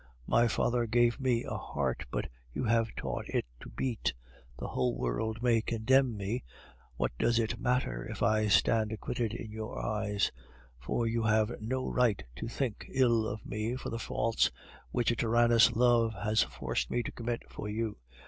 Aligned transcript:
My 0.25 0.47
father 0.47 0.87
gave 0.87 1.19
me 1.21 1.43
a 1.43 1.55
heart, 1.57 2.05
but 2.09 2.25
you 2.55 2.63
have 2.63 2.87
taught 2.95 3.25
it 3.27 3.45
to 3.59 3.69
beat. 3.69 4.15
The 4.57 4.69
whole 4.69 4.97
world 4.97 5.43
may 5.43 5.61
condemn 5.61 6.17
me; 6.17 6.43
what 6.97 7.11
does 7.19 7.37
it 7.37 7.59
matter 7.59 8.03
if 8.09 8.23
I 8.23 8.47
stand 8.47 8.91
acquitted 8.91 9.31
in 9.31 9.51
your 9.51 9.77
eyes, 9.79 10.31
for 10.79 11.05
you 11.05 11.21
have 11.21 11.51
no 11.61 11.87
right 11.87 12.25
to 12.37 12.47
think 12.47 12.87
ill 12.89 13.27
of 13.27 13.45
me 13.45 13.75
for 13.75 13.91
the 13.91 13.99
faults 13.99 14.49
which 14.89 15.11
a 15.11 15.15
tyrannous 15.15 15.73
love 15.75 16.15
has 16.15 16.41
forced 16.41 16.89
me 16.89 17.03
to 17.03 17.11
commit 17.11 17.43
for 17.47 17.69
you! 17.69 17.97